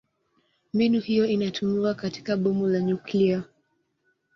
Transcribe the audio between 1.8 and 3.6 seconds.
katika bomu la nyuklia.